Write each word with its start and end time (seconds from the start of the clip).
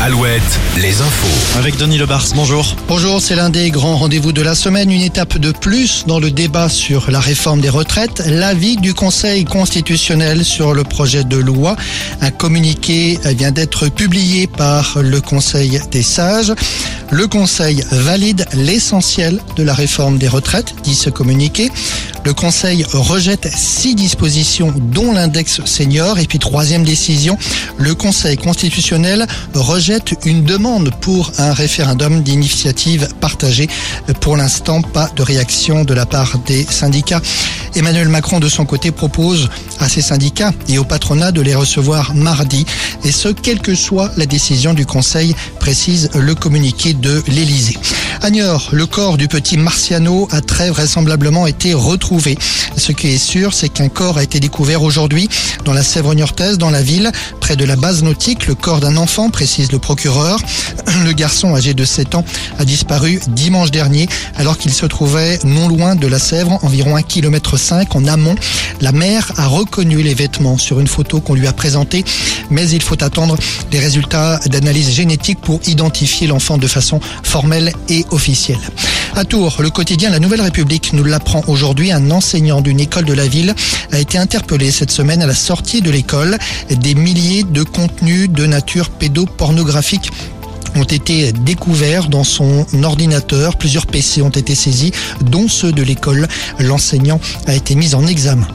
Alouette. 0.00 0.13
Les 0.76 1.00
infos. 1.00 1.58
Avec 1.58 1.76
Denis 1.76 1.96
Lebars, 1.96 2.26
bonjour. 2.34 2.74
Bonjour, 2.88 3.20
c'est 3.20 3.36
l'un 3.36 3.50
des 3.50 3.70
grands 3.70 3.96
rendez-vous 3.96 4.32
de 4.32 4.42
la 4.42 4.56
semaine, 4.56 4.90
une 4.90 5.02
étape 5.02 5.38
de 5.38 5.52
plus 5.52 6.06
dans 6.08 6.18
le 6.18 6.32
débat 6.32 6.68
sur 6.68 7.08
la 7.12 7.20
réforme 7.20 7.60
des 7.60 7.68
retraites, 7.68 8.20
l'avis 8.26 8.76
du 8.76 8.94
Conseil 8.94 9.44
constitutionnel 9.44 10.44
sur 10.44 10.74
le 10.74 10.82
projet 10.82 11.22
de 11.22 11.36
loi. 11.36 11.76
Un 12.20 12.32
communiqué 12.32 13.16
vient 13.24 13.52
d'être 13.52 13.88
publié 13.88 14.48
par 14.48 14.98
le 15.00 15.20
Conseil 15.20 15.80
des 15.92 16.02
sages. 16.02 16.52
Le 17.12 17.28
Conseil 17.28 17.84
valide 17.92 18.44
l'essentiel 18.54 19.40
de 19.54 19.62
la 19.62 19.74
réforme 19.74 20.18
des 20.18 20.26
retraites, 20.26 20.74
dit 20.82 20.96
ce 20.96 21.10
communiqué. 21.10 21.70
Le 22.24 22.32
Conseil 22.32 22.84
rejette 22.92 23.48
six 23.54 23.94
dispositions, 23.94 24.74
dont 24.76 25.12
l'index 25.12 25.60
senior. 25.66 26.18
Et 26.18 26.26
puis 26.26 26.38
troisième 26.38 26.82
décision, 26.82 27.36
le 27.76 27.94
Conseil 27.94 28.36
constitutionnel 28.36 29.26
rejette 29.52 30.14
une 30.24 30.44
demande 30.44 30.90
pour 31.00 31.32
un 31.38 31.52
référendum 31.52 32.22
d'initiative 32.22 33.08
partagée. 33.20 33.68
Pour 34.20 34.36
l'instant, 34.36 34.82
pas 34.82 35.10
de 35.16 35.22
réaction 35.22 35.84
de 35.84 35.94
la 35.94 36.06
part 36.06 36.38
des 36.46 36.64
syndicats. 36.64 37.20
Emmanuel 37.74 38.08
Macron, 38.08 38.40
de 38.40 38.48
son 38.48 38.64
côté, 38.64 38.90
propose 38.90 39.48
à 39.80 39.88
ses 39.88 40.02
syndicats 40.02 40.52
et 40.68 40.78
au 40.78 40.84
patronat 40.84 41.32
de 41.32 41.40
les 41.40 41.54
recevoir 41.54 42.14
mardi, 42.14 42.64
et 43.04 43.12
ce, 43.12 43.28
quelle 43.28 43.60
que 43.60 43.74
soit 43.74 44.10
la 44.16 44.26
décision 44.26 44.74
du 44.74 44.86
Conseil, 44.86 45.34
précise 45.58 46.10
le 46.14 46.34
communiqué 46.34 46.94
de 46.94 47.22
l'Élysée. 47.28 47.78
Le 48.26 48.84
corps 48.86 49.18
du 49.18 49.28
petit 49.28 49.58
Marciano 49.58 50.26
a 50.30 50.40
très 50.40 50.70
vraisemblablement 50.70 51.46
été 51.46 51.74
retrouvé. 51.74 52.38
Ce 52.74 52.90
qui 52.90 53.08
est 53.08 53.18
sûr, 53.18 53.52
c'est 53.52 53.68
qu'un 53.68 53.90
corps 53.90 54.16
a 54.16 54.22
été 54.22 54.40
découvert 54.40 54.82
aujourd'hui 54.82 55.28
dans 55.66 55.74
la 55.74 55.82
Sèvre 55.82 56.14
niortaise, 56.14 56.56
dans 56.56 56.70
la 56.70 56.80
ville, 56.80 57.12
près 57.40 57.54
de 57.54 57.66
la 57.66 57.76
base 57.76 58.02
nautique, 58.02 58.46
le 58.46 58.54
corps 58.54 58.80
d'un 58.80 58.96
enfant, 58.96 59.28
précise 59.28 59.70
le 59.72 59.78
procureur. 59.78 60.38
Le 61.04 61.12
garçon 61.12 61.54
âgé 61.54 61.74
de 61.74 61.84
7 61.84 62.14
ans 62.14 62.24
a 62.58 62.64
disparu 62.64 63.20
dimanche 63.28 63.70
dernier 63.70 64.08
alors 64.36 64.56
qu'il 64.56 64.72
se 64.72 64.86
trouvait 64.86 65.38
non 65.44 65.68
loin 65.68 65.96
de 65.96 66.06
la 66.06 66.18
Sèvre, 66.18 66.58
environ 66.62 66.96
1 66.96 67.02
km 67.02 67.58
5 67.58 67.94
en 67.96 68.06
amont. 68.06 68.36
La 68.80 68.92
mère 68.92 69.32
a 69.36 69.46
reconnu 69.46 70.02
les 70.02 70.14
vêtements 70.14 70.56
sur 70.56 70.80
une 70.80 70.86
photo 70.86 71.20
qu'on 71.20 71.34
lui 71.34 71.46
a 71.46 71.52
présentée, 71.52 72.04
mais 72.48 72.68
il 72.70 72.80
faut 72.80 73.02
attendre 73.02 73.36
les 73.72 73.80
résultats 73.80 74.38
d'analyse 74.46 74.90
génétique 74.90 75.40
pour 75.40 75.60
identifier 75.66 76.26
l'enfant 76.26 76.58
de 76.58 76.66
façon 76.66 77.00
formelle 77.22 77.72
et 77.88 78.04
officielle. 78.14 78.60
À 79.16 79.24
Tours, 79.24 79.56
le 79.60 79.70
quotidien 79.70 80.10
La 80.10 80.18
Nouvelle 80.18 80.40
République 80.40 80.92
nous 80.92 81.04
l'apprend 81.04 81.42
aujourd'hui. 81.46 81.92
Un 81.92 82.10
enseignant 82.10 82.60
d'une 82.60 82.80
école 82.80 83.04
de 83.04 83.12
la 83.12 83.26
ville 83.26 83.54
a 83.92 83.98
été 83.98 84.18
interpellé 84.18 84.70
cette 84.70 84.90
semaine 84.90 85.22
à 85.22 85.26
la 85.26 85.34
sortie 85.34 85.82
de 85.82 85.90
l'école. 85.90 86.38
Des 86.70 86.94
milliers 86.94 87.42
de 87.42 87.62
contenus 87.62 88.30
de 88.30 88.46
nature 88.46 88.90
pédopornographique 88.90 90.10
ont 90.76 90.84
été 90.84 91.32
découverts 91.32 92.08
dans 92.08 92.24
son 92.24 92.66
ordinateur. 92.82 93.56
Plusieurs 93.56 93.86
PC 93.86 94.22
ont 94.22 94.30
été 94.30 94.54
saisis, 94.54 94.92
dont 95.20 95.48
ceux 95.48 95.72
de 95.72 95.82
l'école. 95.82 96.26
L'enseignant 96.58 97.20
a 97.46 97.54
été 97.54 97.74
mis 97.74 97.94
en 97.94 98.06
examen. 98.06 98.46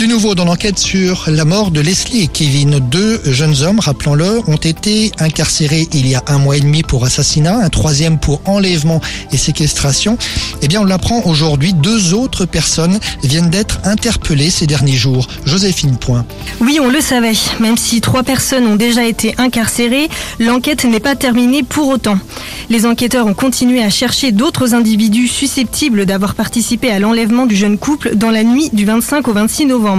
Du 0.00 0.08
nouveau 0.08 0.34
dans 0.34 0.46
l'enquête 0.46 0.78
sur 0.78 1.24
la 1.26 1.44
mort 1.44 1.70
de 1.70 1.78
Leslie 1.78 2.22
et 2.22 2.26
Kevin, 2.26 2.78
deux 2.78 3.20
jeunes 3.26 3.60
hommes, 3.60 3.80
rappelons-le, 3.80 4.40
ont 4.46 4.56
été 4.56 5.12
incarcérés 5.18 5.88
il 5.92 6.08
y 6.08 6.14
a 6.14 6.22
un 6.26 6.38
mois 6.38 6.56
et 6.56 6.60
demi 6.60 6.82
pour 6.82 7.04
assassinat, 7.04 7.58
un 7.58 7.68
troisième 7.68 8.18
pour 8.18 8.40
enlèvement 8.46 9.02
et 9.30 9.36
séquestration. 9.36 10.16
Eh 10.62 10.68
bien, 10.68 10.80
on 10.80 10.84
l'apprend 10.84 11.20
aujourd'hui, 11.26 11.74
deux 11.74 12.14
autres 12.14 12.46
personnes 12.46 12.98
viennent 13.22 13.50
d'être 13.50 13.78
interpellées 13.84 14.48
ces 14.48 14.66
derniers 14.66 14.96
jours. 14.96 15.28
Joséphine 15.44 15.98
Point. 15.98 16.24
Oui, 16.62 16.78
on 16.80 16.88
le 16.88 17.02
savait. 17.02 17.36
Même 17.58 17.76
si 17.76 18.00
trois 18.00 18.22
personnes 18.22 18.66
ont 18.66 18.76
déjà 18.76 19.04
été 19.04 19.34
incarcérées, 19.36 20.08
l'enquête 20.38 20.84
n'est 20.84 21.00
pas 21.00 21.14
terminée 21.14 21.62
pour 21.62 21.88
autant. 21.88 22.18
Les 22.70 22.86
enquêteurs 22.86 23.26
ont 23.26 23.34
continué 23.34 23.82
à 23.82 23.90
chercher 23.90 24.32
d'autres 24.32 24.74
individus 24.74 25.28
susceptibles 25.28 26.06
d'avoir 26.06 26.34
participé 26.34 26.90
à 26.90 27.00
l'enlèvement 27.00 27.44
du 27.44 27.56
jeune 27.56 27.76
couple 27.76 28.16
dans 28.16 28.30
la 28.30 28.44
nuit 28.44 28.70
du 28.72 28.86
25 28.86 29.28
au 29.28 29.34
26 29.34 29.66
novembre. 29.66 29.89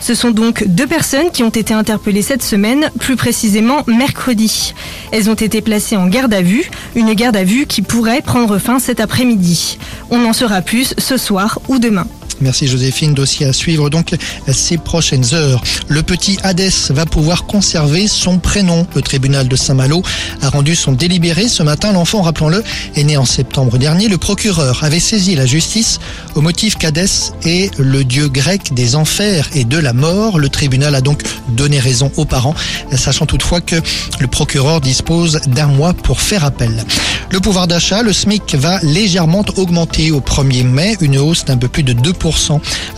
Ce 0.00 0.14
sont 0.14 0.30
donc 0.30 0.64
deux 0.66 0.86
personnes 0.86 1.30
qui 1.32 1.42
ont 1.42 1.50
été 1.50 1.74
interpellées 1.74 2.22
cette 2.22 2.42
semaine, 2.42 2.90
plus 2.98 3.16
précisément 3.16 3.82
mercredi. 3.86 4.74
Elles 5.12 5.30
ont 5.30 5.34
été 5.34 5.60
placées 5.60 5.96
en 5.96 6.06
garde 6.06 6.34
à 6.34 6.42
vue, 6.42 6.70
une 6.94 7.12
garde 7.14 7.36
à 7.36 7.44
vue 7.44 7.66
qui 7.66 7.82
pourrait 7.82 8.22
prendre 8.22 8.58
fin 8.58 8.78
cet 8.78 9.00
après-midi. 9.00 9.78
On 10.10 10.24
en 10.24 10.32
saura 10.32 10.62
plus 10.62 10.94
ce 10.98 11.16
soir 11.16 11.58
ou 11.68 11.78
demain. 11.78 12.06
Merci 12.40 12.68
Joséphine. 12.68 13.12
Dossier 13.14 13.46
à 13.46 13.52
suivre 13.52 13.90
donc 13.90 14.14
ces 14.50 14.78
prochaines 14.78 15.34
heures. 15.34 15.62
Le 15.88 16.02
petit 16.02 16.38
Hadès 16.42 16.70
va 16.90 17.04
pouvoir 17.04 17.44
conserver 17.44 18.08
son 18.08 18.38
prénom. 18.38 18.86
Le 18.94 19.02
tribunal 19.02 19.48
de 19.48 19.56
Saint-Malo 19.56 20.02
a 20.40 20.48
rendu 20.48 20.74
son 20.74 20.92
délibéré 20.92 21.48
ce 21.48 21.62
matin. 21.62 21.92
L'enfant, 21.92 22.22
rappelons-le, 22.22 22.62
est 22.96 23.04
né 23.04 23.16
en 23.16 23.26
septembre 23.26 23.76
dernier. 23.78 24.08
Le 24.08 24.18
procureur 24.18 24.82
avait 24.84 25.00
saisi 25.00 25.34
la 25.34 25.44
justice 25.46 25.98
au 26.34 26.40
motif 26.40 26.76
qu'Hadès 26.76 27.32
est 27.44 27.76
le 27.78 28.04
dieu 28.04 28.28
grec 28.28 28.72
des 28.72 28.96
enfers 28.96 29.48
et 29.54 29.64
de 29.64 29.78
la 29.78 29.92
mort. 29.92 30.38
Le 30.38 30.48
tribunal 30.48 30.94
a 30.94 31.00
donc 31.00 31.22
donné 31.48 31.78
raison 31.78 32.10
aux 32.16 32.24
parents, 32.24 32.54
sachant 32.96 33.26
toutefois 33.26 33.60
que 33.60 33.76
le 34.18 34.26
procureur 34.28 34.80
dispose 34.80 35.40
d'un 35.46 35.66
mois 35.66 35.92
pour 35.92 36.20
faire 36.20 36.44
appel. 36.44 36.84
Le 37.32 37.38
pouvoir 37.38 37.68
d'achat, 37.68 38.02
le 38.02 38.12
SMIC 38.12 38.56
va 38.56 38.80
légèrement 38.82 39.44
augmenter 39.56 40.10
au 40.10 40.20
1er 40.20 40.64
mai, 40.64 40.96
une 41.00 41.16
hausse 41.18 41.44
d'un 41.44 41.56
peu 41.56 41.68
plus 41.68 41.84
de 41.84 41.92
2%, 41.92 42.29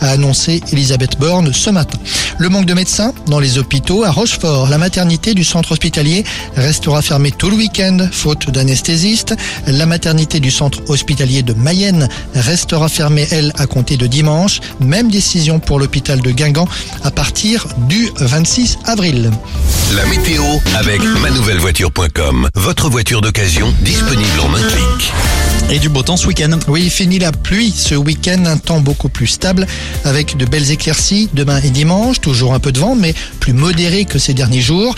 a 0.01 0.11
annoncé 0.11 0.61
Elisabeth 0.71 1.17
Borne 1.19 1.53
ce 1.53 1.69
matin. 1.69 1.97
Le 2.39 2.49
manque 2.49 2.65
de 2.65 2.73
médecins 2.73 3.13
dans 3.27 3.39
les 3.39 3.57
hôpitaux 3.57 4.03
à 4.03 4.11
Rochefort, 4.11 4.67
la 4.67 4.77
maternité 4.77 5.33
du 5.33 5.43
centre 5.43 5.71
hospitalier 5.71 6.23
restera 6.55 7.01
fermée 7.01 7.31
tout 7.31 7.49
le 7.49 7.55
week-end, 7.55 7.97
faute 8.11 8.49
d'anesthésistes. 8.49 9.35
La 9.67 9.85
maternité 9.85 10.39
du 10.39 10.51
centre 10.51 10.79
hospitalier 10.89 11.43
de 11.43 11.53
Mayenne 11.53 12.09
restera 12.33 12.89
fermée, 12.89 13.27
elle, 13.31 13.53
à 13.57 13.67
compter 13.67 13.97
de 13.97 14.07
dimanche. 14.07 14.61
Même 14.79 15.09
décision 15.09 15.59
pour 15.59 15.79
l'hôpital 15.79 16.21
de 16.21 16.31
Guingamp 16.31 16.67
à 17.03 17.11
partir 17.11 17.67
du 17.87 18.09
26 18.17 18.79
avril. 18.85 19.31
La 19.95 20.05
météo 20.07 20.43
avec 20.75 21.01
manouvellevoiture.com. 21.21 22.49
Votre 22.55 22.89
voiture 22.89 23.21
d'occasion 23.21 23.73
disponible 23.81 24.39
en 24.41 24.55
un 24.55 24.61
clic. 24.61 25.13
Et 25.69 25.79
du 25.79 25.89
beau 25.89 26.03
temps 26.03 26.17
ce 26.17 26.27
week-end. 26.27 26.59
Oui, 26.67 26.89
fini 26.89 27.19
la 27.19 27.31
pluie 27.31 27.73
ce 27.75 27.95
week-end, 27.95 28.45
un 28.45 28.57
temps 28.57 28.79
beaucoup 28.79 29.09
plus 29.09 29.27
stable 29.27 29.65
avec 30.03 30.35
de 30.37 30.45
belles 30.45 30.71
éclaircies 30.71 31.29
demain 31.33 31.59
et 31.63 31.69
dimanche, 31.69 32.19
toujours 32.23 32.53
un 32.53 32.59
peu 32.59 32.71
de 32.71 32.79
vent 32.79 32.95
mais 32.95 33.13
plus 33.39 33.53
modéré 33.53 34.05
que 34.05 34.17
ces 34.17 34.33
derniers 34.33 34.61
jours. 34.61 34.95